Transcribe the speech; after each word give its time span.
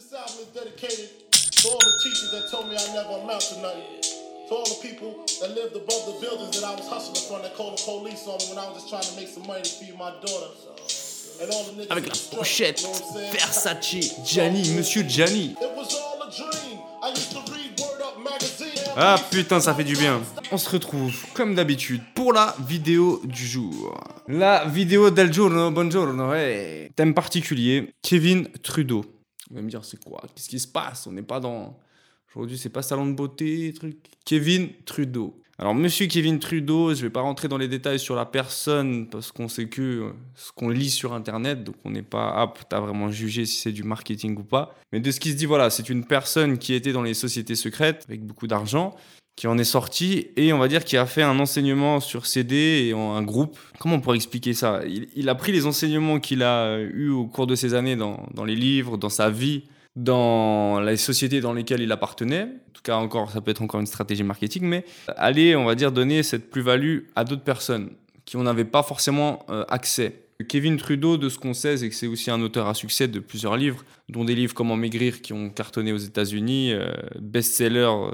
This 0.00 0.14
album 0.14 0.36
is 0.40 0.46
dedicated 0.54 1.10
to 1.30 1.68
all 1.68 1.76
the 1.76 2.00
teachers 2.02 2.30
that 2.32 2.48
told 2.50 2.70
me 2.70 2.74
I 2.74 2.86
never 2.94 3.20
amount 3.20 3.42
to 3.52 3.60
nothing. 3.60 4.00
To 4.48 4.54
all 4.54 4.64
the 4.64 4.80
people 4.80 5.26
that 5.42 5.50
lived 5.54 5.76
above 5.76 6.02
the 6.08 6.16
buildings 6.24 6.58
that 6.58 6.64
I 6.64 6.74
was 6.74 6.88
hustling 6.88 7.20
from 7.28 7.42
that 7.42 7.54
called 7.54 7.76
the 7.76 7.82
police 7.84 8.24
on 8.26 8.38
me 8.40 8.48
when 8.48 8.64
I 8.64 8.66
was 8.72 8.80
just 8.80 8.88
trying 8.88 9.04
to 9.04 9.14
make 9.20 9.28
some 9.28 9.46
money 9.46 9.60
to 9.60 9.68
feed 9.68 9.92
my 9.98 10.08
daughter. 10.24 10.56
And 11.42 11.52
all 11.52 11.64
the 11.64 11.72
niggas 11.76 11.90
Avec 11.90 12.06
la 12.06 12.14
pochette? 12.34 12.80
Versace, 13.30 14.24
Gianni, 14.24 14.72
Monsieur 14.74 15.02
Gianni. 15.02 15.54
It 15.60 15.76
was 15.76 15.94
all 16.00 16.22
a 16.22 16.30
dream. 16.32 16.78
I 17.02 17.10
used 17.10 17.32
to 17.32 17.42
read 17.52 17.78
Word 17.78 18.00
Up 18.00 18.16
magazine. 18.24 18.80
Ah 18.96 19.20
putain, 19.30 19.60
ça 19.60 19.74
fait 19.74 19.84
du 19.84 19.96
bien. 19.96 20.22
On 20.50 20.56
se 20.56 20.70
retrouve, 20.70 21.12
comme 21.34 21.54
d'habitude, 21.54 22.00
pour 22.14 22.32
la 22.32 22.56
vidéo 22.66 23.20
du 23.24 23.46
jour. 23.46 24.00
La 24.28 24.64
vidéo 24.64 25.10
del 25.10 25.30
giorno, 25.30 25.70
buongiorno, 25.70 26.30
ouais. 26.30 26.90
Thème 26.96 27.12
particulier, 27.12 27.92
Kevin 28.00 28.48
Trudeau. 28.62 29.04
Vous 29.50 29.56
allez 29.56 29.64
me 29.64 29.70
dire, 29.70 29.84
c'est 29.84 30.02
quoi? 30.02 30.22
Qu'est-ce 30.34 30.48
qui 30.48 30.60
se 30.60 30.68
passe? 30.68 31.06
On 31.06 31.12
n'est 31.12 31.22
pas 31.22 31.40
dans... 31.40 31.78
Aujourd'hui, 32.32 32.56
c'est 32.56 32.68
pas 32.68 32.82
salon 32.82 33.06
de 33.08 33.14
beauté, 33.14 33.72
truc. 33.74 33.96
Kevin 34.24 34.70
Trudeau. 34.84 35.42
Alors, 35.60 35.74
monsieur 35.74 36.06
Kevin 36.06 36.38
Trudeau, 36.38 36.94
je 36.94 37.02
vais 37.02 37.10
pas 37.10 37.20
rentrer 37.20 37.46
dans 37.46 37.58
les 37.58 37.68
détails 37.68 37.98
sur 37.98 38.16
la 38.16 38.24
personne 38.24 39.06
parce 39.06 39.30
qu'on 39.30 39.46
sait 39.46 39.66
que 39.66 39.82
euh, 39.82 40.12
ce 40.34 40.52
qu'on 40.52 40.70
lit 40.70 40.88
sur 40.88 41.12
Internet, 41.12 41.64
donc 41.64 41.74
on 41.84 41.90
n'est 41.90 42.00
pas 42.00 42.30
apte 42.30 42.72
à 42.72 42.80
vraiment 42.80 43.10
juger 43.10 43.44
si 43.44 43.58
c'est 43.58 43.72
du 43.72 43.82
marketing 43.82 44.38
ou 44.38 44.42
pas. 44.42 44.74
Mais 44.90 45.00
de 45.00 45.10
ce 45.10 45.20
qui 45.20 45.32
se 45.32 45.36
dit, 45.36 45.44
voilà, 45.44 45.68
c'est 45.68 45.90
une 45.90 46.06
personne 46.06 46.56
qui 46.56 46.72
était 46.72 46.92
dans 46.92 47.02
les 47.02 47.12
sociétés 47.12 47.56
secrètes 47.56 48.06
avec 48.08 48.24
beaucoup 48.24 48.46
d'argent, 48.46 48.96
qui 49.36 49.48
en 49.48 49.58
est 49.58 49.64
sorti 49.64 50.28
et 50.38 50.54
on 50.54 50.58
va 50.58 50.66
dire 50.66 50.82
qui 50.82 50.96
a 50.96 51.04
fait 51.04 51.22
un 51.22 51.38
enseignement 51.38 52.00
sur 52.00 52.24
CD 52.24 52.86
et 52.88 52.94
en 52.94 53.12
un 53.14 53.22
groupe. 53.22 53.58
Comment 53.80 53.96
on 53.96 54.00
pourrait 54.00 54.16
expliquer 54.16 54.54
ça? 54.54 54.80
Il, 55.14 55.28
a 55.28 55.34
pris 55.34 55.52
les 55.52 55.66
enseignements 55.66 56.20
qu'il 56.20 56.42
a 56.42 56.78
eu 56.78 57.10
au 57.10 57.26
cours 57.26 57.46
de 57.46 57.54
ces 57.54 57.74
années 57.74 57.96
dans 57.96 58.44
les 58.46 58.56
livres, 58.56 58.96
dans 58.96 59.10
sa 59.10 59.28
vie, 59.28 59.64
dans 60.04 60.80
les 60.80 60.96
sociétés 60.96 61.40
dans 61.40 61.52
lesquelles 61.52 61.82
il 61.82 61.92
appartenait. 61.92 62.42
En 62.42 62.72
tout 62.72 62.82
cas, 62.82 62.96
encore, 62.96 63.30
ça 63.30 63.40
peut 63.40 63.50
être 63.50 63.62
encore 63.62 63.80
une 63.80 63.86
stratégie 63.86 64.22
marketing, 64.22 64.64
mais 64.64 64.84
aller, 65.16 65.54
on 65.56 65.64
va 65.64 65.74
dire, 65.74 65.92
donner 65.92 66.22
cette 66.22 66.50
plus-value 66.50 67.00
à 67.16 67.24
d'autres 67.24 67.44
personnes 67.44 67.90
qui 68.24 68.36
n'en 68.36 68.46
avaient 68.46 68.64
pas 68.64 68.82
forcément 68.82 69.44
euh, 69.50 69.64
accès. 69.68 70.24
Kevin 70.48 70.78
Trudeau, 70.78 71.18
de 71.18 71.28
ce 71.28 71.38
qu'on 71.38 71.52
sait, 71.52 71.76
c'est 71.76 71.88
que 71.90 71.94
c'est 71.94 72.06
aussi 72.06 72.30
un 72.30 72.40
auteur 72.40 72.66
à 72.66 72.74
succès 72.74 73.08
de 73.08 73.20
plusieurs 73.20 73.56
livres, 73.56 73.84
dont 74.08 74.24
des 74.24 74.34
livres 74.34 74.54
Comment 74.54 74.76
maigrir 74.76 75.20
qui 75.20 75.34
ont 75.34 75.50
cartonné 75.50 75.92
aux 75.92 75.98
États-Unis, 75.98 76.72
euh, 76.72 76.92
best-seller 77.20 77.90
euh, 77.90 78.10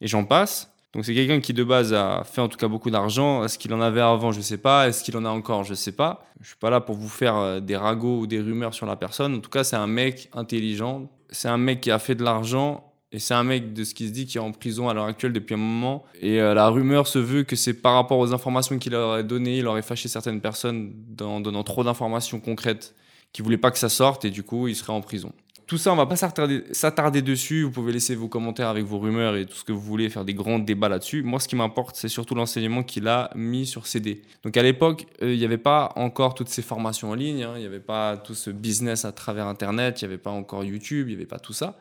et 0.00 0.06
j'en 0.06 0.24
passe. 0.24 0.69
Donc 0.92 1.04
c'est 1.04 1.14
quelqu'un 1.14 1.40
qui 1.40 1.52
de 1.54 1.62
base 1.62 1.92
a 1.92 2.24
fait 2.24 2.40
en 2.40 2.48
tout 2.48 2.58
cas 2.58 2.66
beaucoup 2.66 2.90
d'argent. 2.90 3.44
Est-ce 3.44 3.58
qu'il 3.58 3.72
en 3.72 3.80
avait 3.80 4.00
avant? 4.00 4.32
Je 4.32 4.38
ne 4.38 4.42
sais 4.42 4.58
pas. 4.58 4.88
Est-ce 4.88 5.04
qu'il 5.04 5.16
en 5.16 5.24
a 5.24 5.28
encore? 5.28 5.64
Je 5.64 5.70
ne 5.70 5.76
sais 5.76 5.92
pas. 5.92 6.26
Je 6.40 6.48
suis 6.48 6.56
pas 6.56 6.70
là 6.70 6.80
pour 6.80 6.96
vous 6.96 7.08
faire 7.08 7.36
euh, 7.36 7.60
des 7.60 7.76
ragots 7.76 8.20
ou 8.20 8.26
des 8.26 8.40
rumeurs 8.40 8.74
sur 8.74 8.86
la 8.86 8.96
personne. 8.96 9.36
En 9.36 9.40
tout 9.40 9.50
cas, 9.50 9.62
c'est 9.62 9.76
un 9.76 9.86
mec 9.86 10.28
intelligent. 10.32 11.08
C'est 11.30 11.48
un 11.48 11.58
mec 11.58 11.80
qui 11.80 11.90
a 11.90 11.98
fait 11.98 12.16
de 12.16 12.24
l'argent. 12.24 12.86
Et 13.12 13.18
c'est 13.18 13.34
un 13.34 13.42
mec 13.44 13.72
de 13.72 13.82
ce 13.82 13.94
qui 13.94 14.06
se 14.06 14.12
dit 14.12 14.26
qui 14.26 14.38
est 14.38 14.40
en 14.40 14.52
prison 14.52 14.88
à 14.88 14.94
l'heure 14.94 15.04
actuelle 15.04 15.32
depuis 15.32 15.54
un 15.54 15.58
moment. 15.58 16.04
Et 16.20 16.40
euh, 16.40 16.54
la 16.54 16.68
rumeur 16.68 17.06
se 17.06 17.18
veut 17.18 17.42
que 17.42 17.56
c'est 17.56 17.74
par 17.74 17.94
rapport 17.94 18.18
aux 18.18 18.32
informations 18.32 18.78
qu'il 18.78 18.94
aurait 18.94 19.24
données, 19.24 19.58
il 19.58 19.66
aurait 19.66 19.82
fâché 19.82 20.08
certaines 20.08 20.40
personnes 20.40 20.92
en 21.20 21.40
donnant 21.40 21.64
trop 21.64 21.82
d'informations 21.82 22.38
concrètes 22.38 22.94
qui 23.32 23.42
voulaient 23.42 23.58
pas 23.58 23.70
que 23.70 23.78
ça 23.78 23.88
sorte 23.88 24.24
et 24.24 24.30
du 24.30 24.42
coup 24.42 24.68
il 24.68 24.76
serait 24.76 24.92
en 24.92 25.00
prison. 25.00 25.32
Tout 25.70 25.78
ça, 25.78 25.92
on 25.92 25.96
va 25.96 26.06
pas 26.06 26.16
s'attarder- 26.16 27.22
dessus. 27.22 27.62
Vous 27.62 27.70
pouvez 27.70 27.92
laisser 27.92 28.16
vos 28.16 28.26
commentaires 28.26 28.66
avec 28.66 28.84
vos 28.84 28.98
rumeurs 28.98 29.36
et 29.36 29.46
tout 29.46 29.54
ce 29.54 29.62
que 29.62 29.70
vous 29.70 29.80
voulez, 29.80 30.10
faire 30.10 30.24
des 30.24 30.34
grands 30.34 30.58
débats 30.58 30.88
là-dessus. 30.88 31.22
Moi, 31.22 31.38
ce 31.38 31.46
qui 31.46 31.54
m'importe, 31.54 31.94
c'est 31.94 32.08
surtout 32.08 32.34
l'enseignement 32.34 32.82
qu'il 32.82 33.06
a 33.06 33.30
mis 33.36 33.66
sur 33.66 33.86
CD. 33.86 34.22
Donc 34.42 34.56
à 34.56 34.64
l'époque, 34.64 35.06
euh, 35.22 35.32
il 35.32 35.38
n'y 35.38 35.44
avait 35.44 35.58
pas 35.58 35.92
encore 35.94 36.34
toutes 36.34 36.48
ces 36.48 36.62
formations 36.62 37.10
en 37.10 37.14
ligne, 37.14 37.44
hein. 37.44 37.52
il 37.54 37.60
n'y 37.60 37.66
avait 37.66 37.78
pas 37.78 38.16
tout 38.16 38.34
ce 38.34 38.50
business 38.50 39.04
à 39.04 39.12
travers 39.12 39.46
Internet, 39.46 40.02
il 40.02 40.06
n'y 40.06 40.12
avait 40.12 40.20
pas 40.20 40.32
encore 40.32 40.64
YouTube, 40.64 41.06
il 41.06 41.10
n'y 41.10 41.16
avait 41.18 41.24
pas 41.24 41.38
tout 41.38 41.52
ça. 41.52 41.78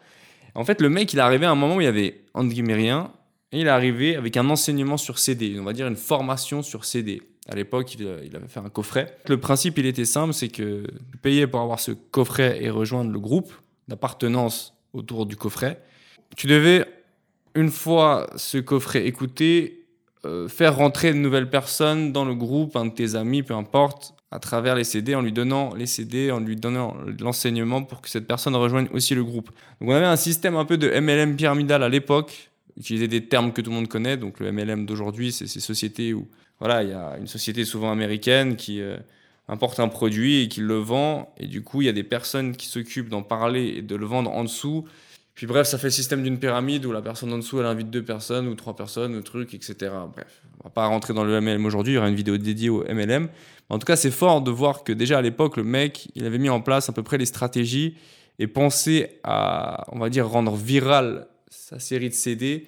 En 0.53 0.63
fait, 0.65 0.81
le 0.81 0.89
mec, 0.89 1.11
il 1.13 1.17
est 1.17 1.23
arrivé 1.23 1.47
à 1.47 1.51
un 1.51 1.55
moment 1.55 1.77
où 1.77 1.81
il 1.81 1.85
y 1.85 1.87
avait, 1.87 2.21
entre 2.35 2.53
guillemets, 2.53 2.75
rien, 2.75 3.11
et 3.51 3.61
il 3.61 3.65
est 3.65 3.71
arrivé 3.71 4.15
avec 4.15 4.37
un 4.37 4.47
enseignement 4.51 4.97
sur 4.97 5.17
CD, 5.17 5.57
on 5.59 5.63
va 5.63 5.73
dire 5.73 5.87
une 5.87 5.95
formation 5.95 6.61
sur 6.61 6.85
CD. 6.85 7.23
À 7.47 7.55
l'époque, 7.55 7.95
il, 7.95 8.01
il 8.23 8.35
avait 8.35 8.47
fait 8.47 8.59
un 8.59 8.69
coffret. 8.69 9.17
Le 9.27 9.39
principe, 9.39 9.79
il 9.79 9.87
était 9.87 10.05
simple, 10.05 10.35
c'est 10.35 10.49
que 10.49 10.83
payais 11.23 11.47
pour 11.47 11.61
avoir 11.61 11.79
ce 11.79 11.89
coffret 11.89 12.59
et 12.61 12.69
rejoindre 12.69 13.09
le 13.09 13.19
groupe 13.19 13.51
d'appartenance 13.89 14.73
autour 14.93 15.25
du 15.25 15.35
coffret. 15.35 15.81
Tu 16.37 16.47
devais, 16.47 16.85
une 17.55 17.69
fois 17.69 18.29
ce 18.37 18.57
coffret 18.57 19.05
écouté, 19.05 19.85
euh, 20.25 20.47
faire 20.47 20.75
rentrer 20.75 21.11
de 21.13 21.17
nouvelles 21.17 21.49
personnes 21.49 22.11
dans 22.11 22.25
le 22.25 22.35
groupe, 22.35 22.75
un 22.75 22.85
de 22.85 22.93
tes 22.93 23.15
amis, 23.15 23.43
peu 23.43 23.53
importe, 23.53 24.13
à 24.31 24.39
travers 24.39 24.75
les 24.75 24.83
CD, 24.83 25.15
en 25.15 25.21
lui 25.21 25.31
donnant 25.31 25.73
les 25.73 25.87
CD, 25.87 26.31
en 26.31 26.39
lui 26.39 26.55
donnant 26.55 26.95
l'enseignement 27.19 27.83
pour 27.83 28.01
que 28.01 28.09
cette 28.09 28.27
personne 28.27 28.55
rejoigne 28.55 28.87
aussi 28.93 29.15
le 29.15 29.23
groupe. 29.23 29.49
Donc 29.81 29.89
on 29.89 29.93
avait 29.93 30.05
un 30.05 30.15
système 30.15 30.55
un 30.55 30.65
peu 30.65 30.77
de 30.77 30.87
MLM 30.87 31.35
pyramidal 31.35 31.81
à 31.83 31.89
l'époque, 31.89 32.51
utiliser 32.77 33.07
des 33.07 33.25
termes 33.25 33.51
que 33.53 33.61
tout 33.61 33.71
le 33.71 33.77
monde 33.77 33.87
connaît. 33.87 34.17
Donc 34.17 34.39
le 34.39 34.51
MLM 34.51 34.85
d'aujourd'hui, 34.85 35.31
c'est 35.31 35.47
ces 35.47 35.59
sociétés 35.59 36.13
où 36.13 36.27
voilà, 36.59 36.83
il 36.83 36.89
y 36.89 36.93
a 36.93 37.17
une 37.17 37.27
société 37.27 37.65
souvent 37.65 37.91
américaine 37.91 38.55
qui 38.55 38.81
euh, 38.81 38.97
importe 39.49 39.79
un 39.79 39.87
produit 39.87 40.43
et 40.43 40.47
qui 40.47 40.61
le 40.61 40.75
vend, 40.75 41.33
et 41.37 41.47
du 41.47 41.63
coup 41.63 41.81
il 41.81 41.85
y 41.85 41.89
a 41.89 41.93
des 41.93 42.03
personnes 42.03 42.55
qui 42.55 42.67
s'occupent 42.67 43.09
d'en 43.09 43.23
parler 43.23 43.73
et 43.77 43.81
de 43.81 43.95
le 43.95 44.05
vendre 44.05 44.31
en 44.31 44.43
dessous. 44.43 44.85
Puis 45.33 45.47
bref, 45.47 45.67
ça 45.67 45.77
fait 45.77 45.87
le 45.87 45.91
système 45.91 46.21
d'une 46.21 46.37
pyramide 46.37 46.85
où 46.85 46.91
la 46.91 47.01
personne 47.01 47.31
en 47.33 47.37
dessous, 47.37 47.59
elle 47.59 47.65
invite 47.65 47.89
deux 47.89 48.03
personnes 48.03 48.47
ou 48.47 48.55
trois 48.55 48.75
personnes, 48.75 49.15
ou 49.15 49.21
truc, 49.21 49.53
etc. 49.53 49.75
Bref, 50.13 50.41
on 50.59 50.65
va 50.65 50.69
pas 50.69 50.85
rentrer 50.85 51.13
dans 51.13 51.23
le 51.23 51.39
MLM 51.39 51.65
aujourd'hui, 51.65 51.93
il 51.93 51.95
y 51.95 51.97
aura 51.97 52.09
une 52.09 52.15
vidéo 52.15 52.37
dédiée 52.37 52.69
au 52.69 52.83
MLM. 52.83 53.29
En 53.69 53.79
tout 53.79 53.85
cas, 53.85 53.95
c'est 53.95 54.11
fort 54.11 54.41
de 54.41 54.51
voir 54.51 54.83
que 54.83 54.91
déjà 54.91 55.17
à 55.17 55.21
l'époque, 55.21 55.57
le 55.57 55.63
mec, 55.63 56.09
il 56.15 56.25
avait 56.25 56.39
mis 56.39 56.49
en 56.49 56.61
place 56.61 56.89
à 56.89 56.93
peu 56.93 57.03
près 57.03 57.17
les 57.17 57.25
stratégies 57.25 57.95
et 58.37 58.47
pensé 58.47 59.19
à, 59.23 59.85
on 59.93 59.99
va 59.99 60.09
dire, 60.09 60.27
rendre 60.27 60.55
viral 60.55 61.27
sa 61.49 61.79
série 61.79 62.09
de 62.09 62.13
CD 62.13 62.67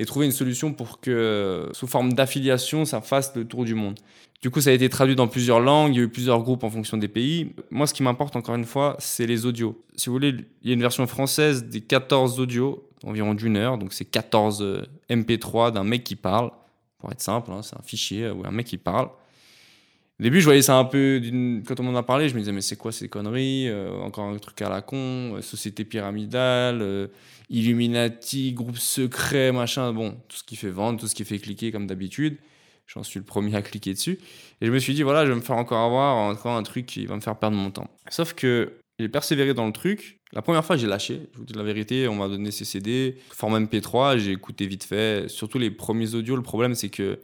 et 0.00 0.06
trouver 0.06 0.24
une 0.24 0.32
solution 0.32 0.72
pour 0.72 0.98
que, 0.98 1.68
sous 1.72 1.86
forme 1.86 2.14
d'affiliation, 2.14 2.86
ça 2.86 3.02
fasse 3.02 3.36
le 3.36 3.44
tour 3.44 3.66
du 3.66 3.74
monde. 3.74 3.98
Du 4.40 4.48
coup, 4.48 4.62
ça 4.62 4.70
a 4.70 4.72
été 4.72 4.88
traduit 4.88 5.14
dans 5.14 5.28
plusieurs 5.28 5.60
langues, 5.60 5.94
il 5.94 5.98
y 5.98 6.00
a 6.00 6.04
eu 6.04 6.08
plusieurs 6.08 6.42
groupes 6.42 6.64
en 6.64 6.70
fonction 6.70 6.96
des 6.96 7.06
pays. 7.06 7.52
Moi, 7.70 7.86
ce 7.86 7.92
qui 7.92 8.02
m'importe 8.02 8.34
encore 8.34 8.54
une 8.54 8.64
fois, 8.64 8.96
c'est 8.98 9.26
les 9.26 9.44
audios. 9.44 9.78
Si 9.96 10.08
vous 10.08 10.14
voulez, 10.14 10.34
il 10.62 10.68
y 10.68 10.70
a 10.70 10.74
une 10.74 10.80
version 10.80 11.06
française 11.06 11.64
des 11.64 11.82
14 11.82 12.40
audios, 12.40 12.88
environ 13.04 13.34
d'une 13.34 13.58
heure, 13.58 13.76
donc 13.76 13.92
c'est 13.92 14.06
14 14.06 14.62
euh, 14.62 14.86
MP3 15.10 15.72
d'un 15.72 15.84
mec 15.84 16.02
qui 16.02 16.16
parle, 16.16 16.50
pour 16.98 17.12
être 17.12 17.20
simple, 17.20 17.50
hein, 17.52 17.60
c'est 17.62 17.76
un 17.76 17.82
fichier 17.82 18.24
euh, 18.24 18.32
où 18.32 18.46
un 18.46 18.50
mec 18.52 18.68
qui 18.68 18.78
parle. 18.78 19.10
Au 20.20 20.22
début, 20.22 20.40
je 20.40 20.44
voyais 20.44 20.60
ça 20.60 20.76
un 20.76 20.84
peu. 20.84 21.18
Quand 21.66 21.80
on 21.80 21.82
m'en 21.82 21.96
a 21.98 22.02
parlé, 22.02 22.28
je 22.28 22.34
me 22.34 22.40
disais, 22.40 22.52
mais 22.52 22.60
c'est 22.60 22.76
quoi 22.76 22.92
ces 22.92 23.08
conneries 23.08 23.68
Euh, 23.68 23.90
Encore 24.02 24.26
un 24.26 24.36
truc 24.36 24.60
à 24.60 24.68
la 24.68 24.82
con, 24.82 25.36
euh, 25.36 25.40
société 25.40 25.82
pyramidale, 25.86 26.82
euh, 26.82 27.06
Illuminati, 27.48 28.52
groupe 28.52 28.76
secret, 28.76 29.50
machin. 29.50 29.94
Bon, 29.94 30.10
tout 30.28 30.36
ce 30.36 30.44
qui 30.44 30.56
fait 30.56 30.68
vendre, 30.68 31.00
tout 31.00 31.06
ce 31.06 31.14
qui 31.14 31.24
fait 31.24 31.38
cliquer 31.38 31.72
comme 31.72 31.86
d'habitude. 31.86 32.36
J'en 32.86 33.02
suis 33.02 33.18
le 33.18 33.24
premier 33.24 33.54
à 33.56 33.62
cliquer 33.62 33.94
dessus. 33.94 34.18
Et 34.60 34.66
je 34.66 34.70
me 34.70 34.78
suis 34.78 34.92
dit, 34.92 35.02
voilà, 35.02 35.24
je 35.24 35.30
vais 35.30 35.36
me 35.36 35.40
faire 35.40 35.56
encore 35.56 35.86
avoir 35.86 36.16
encore 36.16 36.54
un 36.54 36.64
truc 36.64 36.84
qui 36.84 37.06
va 37.06 37.16
me 37.16 37.22
faire 37.22 37.38
perdre 37.38 37.56
mon 37.56 37.70
temps. 37.70 37.88
Sauf 38.10 38.34
que 38.34 38.74
j'ai 38.98 39.08
persévéré 39.08 39.54
dans 39.54 39.66
le 39.66 39.72
truc. 39.72 40.20
La 40.34 40.42
première 40.42 40.66
fois, 40.66 40.76
j'ai 40.76 40.86
lâché. 40.86 41.22
Je 41.32 41.38
vous 41.38 41.44
dis 41.46 41.54
la 41.54 41.62
vérité, 41.62 42.08
on 42.08 42.16
m'a 42.16 42.28
donné 42.28 42.50
ces 42.50 42.66
CD, 42.66 43.16
format 43.30 43.60
MP3, 43.60 44.18
j'ai 44.18 44.32
écouté 44.32 44.66
vite 44.66 44.84
fait. 44.84 45.30
Surtout 45.30 45.58
les 45.58 45.70
premiers 45.70 46.14
audios, 46.14 46.36
le 46.36 46.42
problème, 46.42 46.74
c'est 46.74 46.90
que 46.90 47.20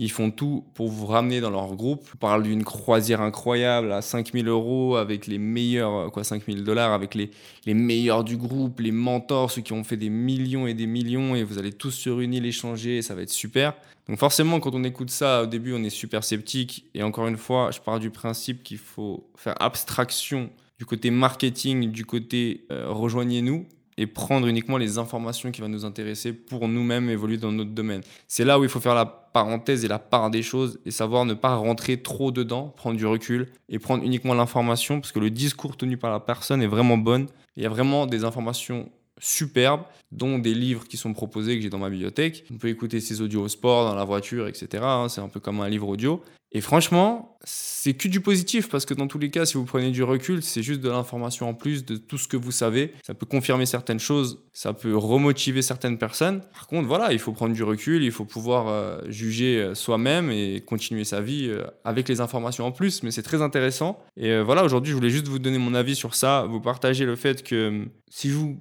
ils 0.00 0.10
font 0.10 0.30
tout 0.30 0.64
pour 0.72 0.88
vous 0.88 1.04
ramener 1.04 1.42
dans 1.42 1.50
leur 1.50 1.76
groupe. 1.76 2.08
On 2.14 2.16
parle 2.16 2.42
d'une 2.42 2.64
croisière 2.64 3.20
incroyable 3.20 3.92
à 3.92 4.00
5000 4.00 4.48
euros 4.48 4.96
avec 4.96 5.26
les 5.26 5.36
meilleurs, 5.36 5.94
euh, 5.94 6.08
quoi, 6.08 6.24
5000 6.24 6.64
dollars 6.64 6.94
avec 6.94 7.14
les, 7.14 7.30
les 7.66 7.74
meilleurs 7.74 8.24
du 8.24 8.38
groupe, 8.38 8.80
les 8.80 8.92
mentors, 8.92 9.50
ceux 9.50 9.60
qui 9.60 9.74
ont 9.74 9.84
fait 9.84 9.98
des 9.98 10.08
millions 10.08 10.66
et 10.66 10.72
des 10.72 10.86
millions 10.86 11.36
et 11.36 11.44
vous 11.44 11.58
allez 11.58 11.74
tous 11.74 11.90
se 11.90 12.08
réunir, 12.08 12.42
l'échanger 12.42 12.96
et 12.96 13.02
ça 13.02 13.14
va 13.14 13.20
être 13.20 13.30
super. 13.30 13.74
Donc 14.08 14.18
forcément, 14.18 14.58
quand 14.58 14.74
on 14.74 14.84
écoute 14.84 15.10
ça, 15.10 15.42
au 15.42 15.46
début, 15.46 15.74
on 15.74 15.84
est 15.84 15.90
super 15.90 16.24
sceptique. 16.24 16.86
Et 16.94 17.02
encore 17.02 17.28
une 17.28 17.36
fois, 17.36 17.70
je 17.70 17.78
pars 17.78 18.00
du 18.00 18.08
principe 18.08 18.62
qu'il 18.62 18.78
faut 18.78 19.28
faire 19.36 19.60
abstraction 19.60 20.48
du 20.78 20.86
côté 20.86 21.10
marketing, 21.10 21.90
du 21.90 22.06
côté 22.06 22.64
euh, 22.72 22.86
rejoignez-nous 22.88 23.66
et 24.00 24.06
prendre 24.06 24.46
uniquement 24.46 24.78
les 24.78 24.96
informations 24.96 25.50
qui 25.50 25.60
vont 25.60 25.68
nous 25.68 25.84
intéresser 25.84 26.32
pour 26.32 26.66
nous-mêmes 26.68 27.10
évoluer 27.10 27.36
dans 27.36 27.52
notre 27.52 27.72
domaine. 27.72 28.00
C'est 28.28 28.46
là 28.46 28.58
où 28.58 28.64
il 28.64 28.70
faut 28.70 28.80
faire 28.80 28.94
la 28.94 29.04
parenthèse 29.04 29.84
et 29.84 29.88
la 29.88 29.98
part 29.98 30.30
des 30.30 30.42
choses 30.42 30.80
et 30.86 30.90
savoir 30.90 31.26
ne 31.26 31.34
pas 31.34 31.54
rentrer 31.54 31.98
trop 31.98 32.32
dedans, 32.32 32.72
prendre 32.74 32.96
du 32.96 33.04
recul 33.04 33.52
et 33.68 33.78
prendre 33.78 34.02
uniquement 34.02 34.32
l'information 34.32 35.02
parce 35.02 35.12
que 35.12 35.18
le 35.18 35.28
discours 35.28 35.76
tenu 35.76 35.98
par 35.98 36.10
la 36.10 36.18
personne 36.18 36.62
est 36.62 36.66
vraiment 36.66 36.96
bonne. 36.96 37.26
Il 37.56 37.62
y 37.62 37.66
a 37.66 37.68
vraiment 37.68 38.06
des 38.06 38.24
informations 38.24 38.90
superbes, 39.20 39.82
dont 40.10 40.38
des 40.38 40.54
livres 40.54 40.88
qui 40.88 40.96
sont 40.96 41.12
proposés 41.12 41.56
que 41.56 41.62
j'ai 41.62 41.70
dans 41.70 41.78
ma 41.78 41.90
bibliothèque. 41.90 42.44
On 42.50 42.58
peut 42.58 42.68
écouter 42.68 43.00
ces 43.00 43.20
audios 43.20 43.42
au 43.42 43.48
sport, 43.48 43.84
dans 43.88 43.94
la 43.94 44.04
voiture, 44.04 44.48
etc. 44.48 44.82
hein. 44.82 45.08
c'est 45.08 45.20
un 45.20 45.28
peu 45.28 45.40
comme 45.40 45.60
un 45.60 45.68
livre 45.68 45.88
audio. 45.88 46.22
Et 46.52 46.60
franchement, 46.60 47.38
c'est 47.44 47.94
que 47.94 48.08
du 48.08 48.20
positif 48.20 48.68
parce 48.68 48.84
que 48.84 48.92
dans 48.92 49.06
tous 49.06 49.18
les 49.18 49.30
cas, 49.30 49.46
si 49.46 49.54
vous 49.54 49.64
prenez 49.64 49.92
du 49.92 50.02
recul, 50.02 50.42
c'est 50.42 50.64
juste 50.64 50.80
de 50.80 50.88
l'information 50.88 51.48
en 51.48 51.54
plus 51.54 51.84
de 51.84 51.96
tout 51.96 52.18
ce 52.18 52.26
que 52.26 52.36
vous 52.36 52.50
savez. 52.50 52.92
Ça 53.06 53.14
peut 53.14 53.24
confirmer 53.24 53.66
certaines 53.66 54.00
choses, 54.00 54.42
ça 54.52 54.72
peut 54.72 54.96
remotiver 54.96 55.62
certaines 55.62 55.96
personnes. 55.96 56.40
Par 56.52 56.66
contre, 56.66 56.88
voilà, 56.88 57.12
il 57.12 57.20
faut 57.20 57.30
prendre 57.30 57.54
du 57.54 57.62
recul, 57.62 58.02
il 58.02 58.10
faut 58.10 58.24
pouvoir 58.24 58.66
euh, 58.66 59.00
juger 59.08 59.60
euh, 59.60 59.74
soi-même 59.76 60.32
et 60.32 60.60
continuer 60.60 61.04
sa 61.04 61.20
vie 61.20 61.46
euh, 61.48 61.64
avec 61.84 62.08
les 62.08 62.20
informations 62.20 62.66
en 62.66 62.72
plus. 62.72 63.04
Mais 63.04 63.12
c'est 63.12 63.22
très 63.22 63.42
intéressant. 63.42 64.02
Et 64.16 64.40
voilà, 64.40 64.64
aujourd'hui, 64.64 64.90
je 64.90 64.96
voulais 64.96 65.10
juste 65.10 65.28
vous 65.28 65.38
donner 65.38 65.58
mon 65.58 65.74
avis 65.74 65.94
sur 65.94 66.16
ça, 66.16 66.46
vous 66.48 66.60
partager 66.60 67.04
le 67.04 67.14
fait 67.14 67.44
que 67.44 67.54
euh, 67.54 67.84
si 68.10 68.28
vous 68.28 68.60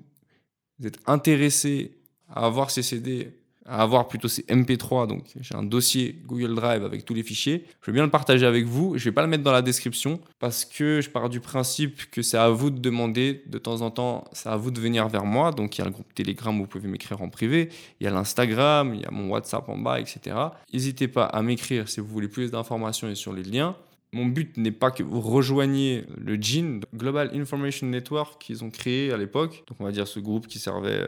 êtes 0.87 0.99
intéressé 1.07 1.91
à 2.29 2.45
avoir 2.45 2.71
ces 2.71 2.83
CD 2.83 3.39
à 3.69 3.83
avoir 3.83 4.07
plutôt 4.07 4.27
ces 4.27 4.41
MP3. 4.43 5.07
Donc, 5.07 5.25
j'ai 5.39 5.55
un 5.55 5.63
dossier 5.63 6.19
Google 6.25 6.55
Drive 6.55 6.83
avec 6.83 7.05
tous 7.05 7.13
les 7.13 7.21
fichiers. 7.21 7.65
Je 7.81 7.91
vais 7.91 7.93
bien 7.93 8.03
le 8.03 8.09
partager 8.09 8.45
avec 8.45 8.65
vous. 8.65 8.97
Je 8.97 9.05
vais 9.05 9.11
pas 9.11 9.21
le 9.21 9.27
mettre 9.27 9.43
dans 9.43 9.51
la 9.51 9.61
description 9.61 10.19
parce 10.39 10.65
que 10.65 11.01
je 11.01 11.09
pars 11.09 11.29
du 11.29 11.39
principe 11.39 12.09
que 12.09 12.23
c'est 12.23 12.37
à 12.37 12.49
vous 12.49 12.71
de 12.71 12.79
demander 12.79 13.43
de 13.45 13.57
temps 13.59 13.81
en 13.81 13.91
temps. 13.91 14.25
C'est 14.33 14.49
à 14.49 14.55
vous 14.55 14.71
de 14.71 14.79
venir 14.79 15.07
vers 15.07 15.25
moi. 15.25 15.51
Donc, 15.51 15.77
il 15.77 15.81
y 15.81 15.83
a 15.83 15.85
le 15.85 15.91
groupe 15.91 16.13
Telegram 16.15 16.55
où 16.59 16.63
vous 16.63 16.67
pouvez 16.67 16.87
m'écrire 16.87 17.21
en 17.21 17.29
privé. 17.29 17.69
Il 17.99 18.05
y 18.05 18.07
a 18.07 18.11
l'Instagram, 18.11 18.95
il 18.95 19.01
y 19.01 19.05
a 19.05 19.11
mon 19.11 19.29
WhatsApp 19.29 19.69
en 19.69 19.77
bas, 19.77 19.99
etc. 19.99 20.35
N'hésitez 20.73 21.07
pas 21.07 21.25
à 21.25 21.41
m'écrire 21.43 21.87
si 21.87 21.99
vous 21.99 22.07
voulez 22.07 22.27
plus 22.27 22.49
d'informations 22.49 23.07
et 23.07 23.15
sur 23.15 23.33
les 23.33 23.43
liens. 23.43 23.75
Mon 24.11 24.25
but 24.25 24.57
n'est 24.57 24.71
pas 24.71 24.89
que 24.89 25.03
vous 25.03 25.21
rejoigniez 25.21 26.05
le 26.17 26.35
GIN, 26.35 26.79
Global 26.95 27.29
Information 27.35 27.87
Network, 27.87 28.41
qu'ils 28.41 28.63
ont 28.63 28.71
créé 28.71 29.11
à 29.11 29.17
l'époque. 29.17 29.63
Donc, 29.67 29.79
on 29.79 29.83
va 29.83 29.91
dire 29.91 30.07
ce 30.07 30.19
groupe 30.19 30.47
qui 30.47 30.57
servait 30.57 31.07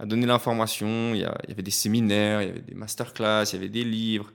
à 0.00 0.06
donner 0.06 0.26
l'information. 0.26 1.14
Il, 1.14 1.20
y 1.20 1.24
avait 1.24 1.62
des 1.62 1.70
séminaires, 1.70 2.42
il 2.42 2.48
y 2.48 2.50
avait 2.50 2.60
des 2.60 2.74
masterclass, 2.74 3.44
il 3.52 3.54
y 3.54 3.58
avait 3.58 3.68
des 3.68 3.84
livres. 3.84 4.32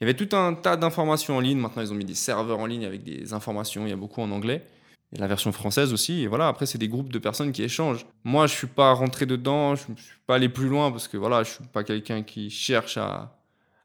Il 0.00 0.04
y 0.04 0.10
avait 0.10 0.14
tout 0.16 0.36
un 0.36 0.52
tas 0.52 0.76
d'informations 0.76 1.36
en 1.36 1.40
ligne. 1.40 1.58
Maintenant, 1.58 1.82
ils 1.82 1.92
ont 1.92 1.96
mis 1.96 2.04
des 2.04 2.14
serveurs 2.14 2.58
en 2.58 2.66
ligne 2.66 2.84
avec 2.84 3.02
des 3.02 3.32
informations. 3.32 3.86
Il 3.86 3.90
y 3.90 3.94
a 3.94 3.96
beaucoup 3.96 4.20
en 4.20 4.30
anglais. 4.30 4.66
Et 5.14 5.18
la 5.18 5.26
version 5.26 5.52
française 5.52 5.92
aussi. 5.92 6.22
Et 6.22 6.26
voilà, 6.26 6.48
après, 6.48 6.66
c'est 6.66 6.78
des 6.78 6.88
groupes 6.88 7.12
de 7.12 7.18
personnes 7.18 7.52
qui 7.52 7.62
échangent. 7.62 8.04
Moi, 8.24 8.46
je 8.46 8.52
ne 8.52 8.58
suis 8.58 8.66
pas 8.66 8.92
rentré 8.92 9.24
dedans. 9.24 9.74
Je 9.74 9.90
ne 9.90 9.96
suis 9.96 10.18
pas 10.26 10.34
allé 10.34 10.50
plus 10.50 10.68
loin 10.68 10.90
parce 10.90 11.08
que 11.08 11.16
voilà, 11.16 11.44
je 11.44 11.50
ne 11.50 11.54
suis 11.54 11.64
pas 11.64 11.84
quelqu'un 11.84 12.22
qui 12.22 12.50
cherche 12.50 12.98
à, 12.98 13.41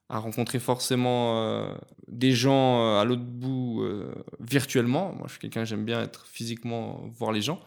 à 0.09 0.19
rencontrer 0.19 0.59
forcément 0.59 1.44
euh, 1.44 1.74
des 2.07 2.31
gens 2.31 2.81
euh, 2.81 3.00
à 3.00 3.06
l'autre 3.06 3.24
bout 3.24 3.81
euh, 3.83 4.13
virtuellement. 4.39 5.13
Moi, 5.13 5.24
je 5.25 5.31
suis 5.31 5.39
quelqu'un, 5.39 5.65
j'aime 5.65 5.83
bien 5.83 6.01
être 6.01 6.25
physiquement, 6.25 7.01
voir 7.18 7.31
les 7.31 7.42
gens. 7.42 7.59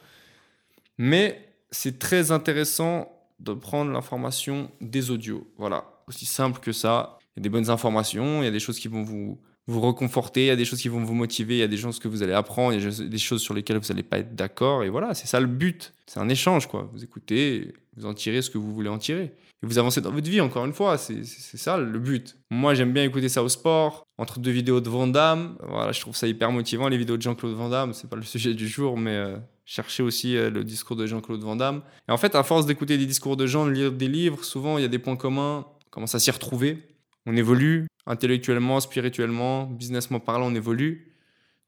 Mais 0.96 1.52
c'est 1.70 1.98
très 1.98 2.30
intéressant 2.32 3.12
de 3.40 3.52
prendre 3.52 3.90
l'information 3.90 4.70
des 4.80 5.10
audios. 5.10 5.46
Voilà, 5.58 5.84
aussi 6.06 6.26
simple 6.26 6.60
que 6.60 6.72
ça. 6.72 7.18
Il 7.36 7.40
y 7.40 7.40
a 7.40 7.42
des 7.42 7.48
bonnes 7.48 7.70
informations, 7.70 8.42
il 8.42 8.44
y 8.44 8.48
a 8.48 8.50
des 8.50 8.60
choses 8.60 8.78
qui 8.78 8.88
vont 8.88 9.02
vous, 9.02 9.38
vous 9.66 9.80
reconforter, 9.80 10.44
il 10.44 10.46
y 10.46 10.50
a 10.50 10.56
des 10.56 10.64
choses 10.64 10.80
qui 10.80 10.88
vont 10.88 11.02
vous 11.04 11.14
motiver, 11.14 11.56
il 11.56 11.60
y 11.60 11.62
a 11.62 11.68
des 11.68 11.76
choses 11.76 11.98
que 11.98 12.08
vous 12.08 12.22
allez 12.22 12.32
apprendre, 12.32 12.74
il 12.74 12.82
y 12.82 12.86
a 12.86 13.08
des 13.08 13.18
choses 13.18 13.40
sur 13.40 13.54
lesquelles 13.54 13.78
vous 13.78 13.88
n'allez 13.88 14.02
pas 14.02 14.18
être 14.18 14.34
d'accord. 14.34 14.84
Et 14.84 14.88
voilà, 14.88 15.14
c'est 15.14 15.26
ça 15.26 15.40
le 15.40 15.46
but. 15.46 15.92
C'est 16.06 16.20
un 16.20 16.28
échange, 16.28 16.66
quoi. 16.66 16.90
Vous 16.92 17.04
écoutez, 17.04 17.72
vous 17.96 18.06
en 18.06 18.14
tirez 18.14 18.42
ce 18.42 18.50
que 18.50 18.58
vous 18.58 18.74
voulez 18.74 18.88
en 18.88 18.98
tirer. 18.98 19.32
Et 19.62 19.66
vous 19.66 19.78
avancez 19.78 20.00
dans 20.00 20.10
votre 20.10 20.28
vie, 20.28 20.40
encore 20.40 20.64
une 20.64 20.72
fois. 20.72 20.96
C'est 20.98 21.24
ça 21.24 21.76
le 21.76 21.98
but. 21.98 22.36
Moi, 22.50 22.74
j'aime 22.74 22.92
bien 22.92 23.04
écouter 23.04 23.28
ça 23.28 23.42
au 23.42 23.48
sport, 23.48 24.06
entre 24.18 24.40
deux 24.40 24.50
vidéos 24.50 24.80
de 24.80 24.88
Van 24.88 25.06
Damme. 25.06 25.56
Voilà, 25.68 25.92
je 25.92 26.00
trouve 26.00 26.16
ça 26.16 26.26
hyper 26.26 26.50
motivant. 26.50 26.88
Les 26.88 26.96
vidéos 26.96 27.16
de 27.16 27.22
Jean-Claude 27.22 27.54
Van 27.54 27.68
Damme, 27.68 27.92
c'est 27.92 28.08
pas 28.08 28.16
le 28.16 28.22
sujet 28.22 28.54
du 28.54 28.66
jour, 28.66 28.96
mais 28.96 29.14
euh, 29.14 29.36
cherchez 29.66 30.02
aussi 30.02 30.36
euh, 30.36 30.50
le 30.50 30.64
discours 30.64 30.96
de 30.96 31.06
Jean-Claude 31.06 31.42
Van 31.42 31.56
Damme. 31.56 31.82
Et 32.08 32.12
en 32.12 32.16
fait, 32.16 32.34
à 32.34 32.42
force 32.42 32.66
d'écouter 32.66 32.96
des 32.96 33.06
discours 33.06 33.36
de 33.36 33.46
gens, 33.46 33.66
de 33.66 33.70
lire 33.70 33.92
des 33.92 34.08
livres, 34.08 34.42
souvent, 34.44 34.78
il 34.78 34.82
y 34.82 34.84
a 34.84 34.88
des 34.88 34.98
points 34.98 35.16
communs. 35.16 35.66
On 35.86 35.90
commence 35.90 36.14
à 36.14 36.18
s'y 36.18 36.30
retrouver. 36.30 36.78
On 37.26 37.36
évolue 37.36 37.86
intellectuellement, 38.06 38.80
spirituellement, 38.80 39.64
businessment 39.66 40.20
parlant, 40.20 40.46
on 40.46 40.54
évolue. 40.54 41.14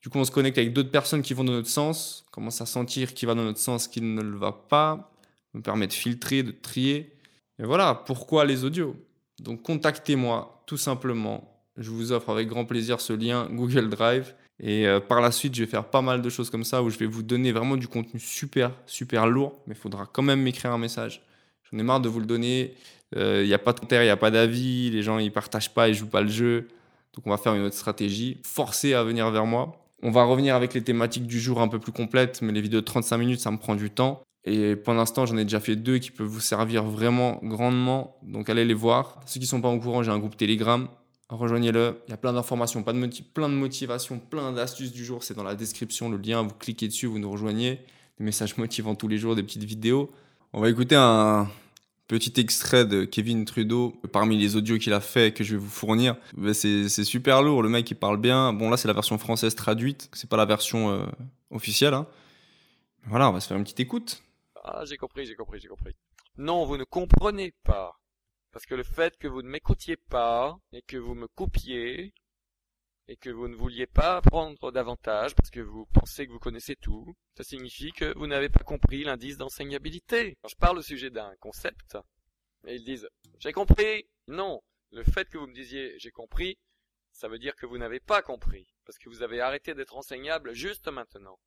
Du 0.01 0.09
coup, 0.09 0.19
on 0.19 0.25
se 0.25 0.31
connecte 0.31 0.59
avec 0.59 0.73
d'autres 0.73 0.91
personnes 0.91 1.23
qui 1.23 1.35
vont 1.35 1.45
dans 1.45 1.53
notre 1.53 1.69
sens, 1.69 2.25
on 2.29 2.31
commence 2.33 2.61
à 2.61 2.67
sentir 2.67 3.15
qui 3.15 3.25
va 3.27 3.35
dans 3.35 3.45
notre 3.45 3.61
sens, 3.61 3.87
qui 3.87 4.01
ne 4.01 4.21
le 4.21 4.37
va 4.37 4.53
pas, 4.53 5.13
me 5.55 5.63
permet 5.63 5.87
de 5.87 5.93
filtrer, 5.93 6.43
de 6.43 6.51
trier. 6.51 7.15
Et 7.59 7.65
voilà, 7.65 7.95
pourquoi 7.95 8.45
les 8.45 8.65
audios 8.65 8.97
Donc 9.39 9.63
contactez-moi, 9.63 10.65
tout 10.67 10.77
simplement. 10.77 11.49
Je 11.77 11.91
vous 11.91 12.13
offre 12.13 12.31
avec 12.31 12.49
grand 12.49 12.65
plaisir 12.65 13.01
ce 13.01 13.13
lien 13.13 13.49
Google 13.51 13.89
Drive. 13.89 14.35
Et 14.59 14.87
euh, 14.87 15.01
par 15.01 15.21
la 15.21 15.33
suite, 15.33 15.55
je 15.55 15.65
vais 15.65 15.71
faire 15.71 15.85
pas 15.85 16.03
mal 16.03 16.23
de 16.23 16.29
choses 16.29 16.51
comme 16.51 16.65
ça 16.65 16.83
où 16.83 16.91
je 16.91 16.99
vais 16.99 17.07
vous 17.07 17.23
donner 17.23 17.53
vraiment 17.53 17.77
du 17.77 17.89
contenu 17.89 18.21
super, 18.21 18.73
super 18.87 19.27
lourd. 19.27 19.61
Mais 19.67 19.75
il 19.75 19.79
faudra 19.79 20.07
quand 20.07 20.23
même 20.23 20.43
m'écrire 20.43 20.73
un 20.73 20.79
message. 20.79 21.23
J'en 21.71 21.79
ai 21.79 21.83
marre 21.83 22.01
de 22.01 22.09
vous 22.09 22.21
le 22.21 22.27
donner. 22.27 22.75
Il 23.15 23.19
euh, 23.19 23.47
n'y 23.47 23.55
a 23.55 23.59
pas 23.59 23.73
de 23.73 23.81
commentaires, 23.81 24.03
il 24.03 24.07
n'y 24.07 24.11
a 24.11 24.17
pas 24.17 24.31
d'avis. 24.31 24.91
Les 24.91 25.03
gens, 25.03 25.19
ils 25.19 25.33
partagent 25.33 25.73
pas, 25.73 25.89
ils 25.89 25.95
jouent 25.95 26.09
pas 26.09 26.23
le 26.23 26.29
jeu. 26.29 26.69
Donc 27.15 27.27
on 27.27 27.31
va 27.31 27.37
faire 27.37 27.55
une 27.55 27.63
autre 27.63 27.77
stratégie. 27.77 28.39
Forcez 28.43 28.95
à 28.95 29.05
venir 29.05 29.31
vers 29.31 29.47
moi. 29.47 29.77
On 30.03 30.11
va 30.11 30.25
revenir 30.25 30.57
avec 30.57 30.75
les 30.75 30.83
thématiques 30.83 31.27
du 31.27 31.41
jour 31.41 31.61
un 31.61 31.69
peu 31.69 31.79
plus 31.79 31.93
complètes, 31.93 32.43
mais 32.43 32.53
les 32.53 32.61
vidéos 32.61 32.81
de 32.81 32.87
35 32.87 33.19
minutes, 33.19 33.41
ça 33.41 33.51
me 33.51 33.59
prend 33.59 33.75
du 33.75 33.91
temps. 33.91 34.23
Et 34.45 34.75
pour 34.75 34.95
l'instant, 34.95 35.27
j'en 35.27 35.37
ai 35.37 35.45
déjà 35.45 35.61
fait 35.61 35.77
deux 35.77 35.99
qui 35.99 36.11
peuvent 36.11 36.27
vous 36.27 36.41
servir 36.41 36.83
vraiment 36.83 37.39
grandement. 37.43 38.17
Donc 38.23 38.49
allez 38.51 38.65
les 38.65 38.75
voir. 38.75 39.21
Ceux 39.27 39.35
qui 39.35 39.47
ne 39.47 39.51
sont 39.51 39.61
pas 39.61 39.69
au 39.69 39.79
courant, 39.79 40.03
j'ai 40.03 40.11
un 40.11 40.19
groupe 40.19 40.37
Telegram. 40.37 40.89
Rejoignez-le. 41.29 42.03
Il 42.09 42.11
y 42.11 42.15
a 42.15 42.17
plein 42.17 42.33
d'informations, 42.33 42.83
plein 42.83 42.95
de, 42.95 43.23
plein 43.33 43.49
de 43.49 43.55
motivations, 43.55 44.19
plein 44.19 44.53
d'astuces 44.53 44.93
du 44.93 45.05
jour. 45.05 45.23
C'est 45.23 45.35
dans 45.35 45.45
la 45.45 45.55
description, 45.55 46.11
le 46.11 46.17
lien. 46.17 46.43
Vous 46.43 46.55
cliquez 46.59 46.89
dessus, 46.89 47.07
vous 47.07 47.19
nous 47.19 47.31
rejoignez. 47.31 47.81
Des 48.19 48.25
messages 48.25 48.57
motivants 48.57 48.95
tous 48.97 49.09
les 49.09 49.19
jours, 49.19 49.37
des 49.37 49.43
petites 49.43 49.65
vidéos. 49.65 50.11
On 50.53 50.61
va 50.61 50.69
écouter 50.69 50.97
un 50.97 51.49
petit 52.09 52.39
extrait 52.41 52.85
de 52.85 53.05
Kevin 53.05 53.45
Trudeau 53.45 54.01
parmi 54.13 54.37
les 54.37 54.57
audios 54.57 54.79
qu'il 54.79 54.93
a 54.93 55.01
fait 55.01 55.33
que 55.33 55.45
je 55.45 55.53
vais 55.53 55.61
vous 55.61 55.71
fournir. 55.71 56.17
C'est 56.53 56.89
super 56.89 57.43
lourd. 57.43 57.63
Le 57.63 57.69
mec, 57.69 57.91
il 57.91 57.95
parle 57.95 58.19
bien. 58.19 58.53
Bon, 58.53 58.71
là, 58.71 58.77
c'est 58.77 58.89
la 58.89 58.95
version 58.95 59.19
française 59.19 59.55
traduite. 59.55 60.09
C'est 60.13 60.29
pas 60.29 60.37
la 60.37 60.45
version 60.45 60.91
euh, 60.91 61.07
officielle. 61.51 61.95
Hein. 61.95 62.07
Voilà, 63.05 63.29
on 63.29 63.33
va 63.33 63.41
se 63.41 63.49
faire 63.49 63.57
une 63.57 63.65
petite 63.65 63.81
écoute. 63.81 64.23
Ah, 64.63 64.85
j'ai 64.85 64.97
compris, 64.97 65.27
j'ai 65.27 65.35
compris, 65.35 65.59
j'ai 65.59 65.69
compris. 65.69 65.95
Non, 66.37 66.65
vous 66.65 66.77
ne 66.77 66.85
comprenez 66.85 67.53
pas. 67.65 67.99
Parce 68.53 68.67
que 68.67 68.75
le 68.75 68.85
fait 68.85 69.17
que 69.17 69.29
vous 69.29 69.43
ne 69.43 69.49
m'écoutiez 69.49 69.97
pas, 69.97 70.59
et 70.73 70.83
que 70.83 70.99
vous 70.99 71.15
me 71.15 71.27
coupiez, 71.27 72.13
et 73.09 73.17
que 73.17 73.31
vous 73.31 73.49
ne 73.49 73.57
vouliez 73.57 73.87
pas 73.87 74.17
apprendre 74.17 74.71
davantage, 74.73 75.35
parce 75.35 75.51
que 75.51 75.61
vous 75.61 75.87
pensez 75.93 76.27
que 76.27 76.33
vous 76.33 76.39
connaissez 76.39 76.77
tout, 76.77 77.15
ça 77.37 77.45
signifie 77.45 77.93
que 77.93 78.17
vous 78.17 78.27
n'avez 78.27 78.49
pas 78.49 78.65
compris 78.65 79.05
l'indice 79.05 79.37
d'enseignabilité. 79.37 80.37
Quand 80.43 80.49
je 80.49 80.57
parle 80.57 80.79
au 80.79 80.83
sujet 80.83 81.11
d'un 81.11 81.35
concept, 81.41 81.97
et 82.67 82.77
ils 82.77 82.85
disent 82.85 83.09
j'ai 83.39 83.53
compris. 83.53 84.07
Non, 84.29 84.63
le 84.93 85.03
fait 85.03 85.29
que 85.29 85.39
vous 85.39 85.47
me 85.47 85.55
disiez 85.55 85.99
j'ai 85.99 86.11
compris, 86.11 86.59
ça 87.13 87.29
veut 87.29 87.39
dire 87.39 87.57
que 87.57 87.67
vous 87.67 87.79
n'avez 87.79 88.01
pas 88.01 88.23
compris, 88.23 88.67
parce 88.87 88.99
que 88.99 89.09
vous 89.09 89.23
avez 89.23 89.41
arrêté 89.41 89.75
d'être 89.75 89.97
enseignable 89.97 90.55
juste 90.55 90.89
maintenant. 90.89 91.39